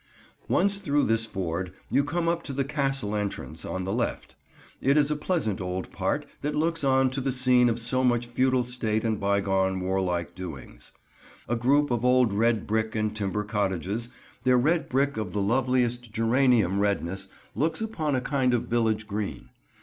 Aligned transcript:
Once 0.47 0.79
through 0.79 1.05
this 1.05 1.27
ford, 1.27 1.73
you 1.91 2.03
come 2.03 2.27
up 2.27 2.41
to 2.41 2.53
the 2.53 2.63
Castle 2.63 3.15
entrance, 3.15 3.63
on 3.63 3.83
the 3.83 3.93
left. 3.93 4.35
It 4.81 4.97
is 4.97 5.11
a 5.11 5.15
pleasant 5.15 5.61
old 5.61 5.91
part 5.91 6.25
that 6.41 6.55
looks 6.55 6.83
on 6.83 7.11
to 7.11 7.21
the 7.21 7.31
scene 7.31 7.69
of 7.69 7.77
so 7.77 8.03
much 8.03 8.25
feudal 8.25 8.63
state 8.63 9.03
and 9.05 9.19
bygone 9.19 9.79
warlike 9.79 10.33
doings. 10.33 10.91
A 11.47 11.55
group 11.55 11.91
of 11.91 12.03
old 12.03 12.33
red 12.33 12.65
brick 12.65 12.95
and 12.95 13.15
timber 13.15 13.43
cottages, 13.43 14.09
their 14.43 14.57
red 14.57 14.89
brick 14.89 15.17
of 15.17 15.33
the 15.33 15.39
loveliest 15.43 16.11
geranium 16.11 16.79
redness, 16.79 17.27
looks 17.53 17.79
upon 17.79 18.15
a 18.15 18.21
kind 18.21 18.55
of 18.55 18.63
village 18.63 19.05
green. 19.05 19.49